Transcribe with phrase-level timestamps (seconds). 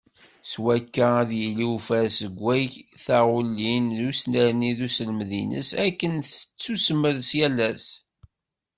[0.49, 7.29] S wakka ad d-yili ufares deg yakk taɣulin, d usnerni n uselmed-ines akken ad tettusemres
[7.39, 7.87] yal ass.